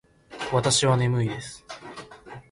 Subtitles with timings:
[0.51, 1.63] わたしはねむいです。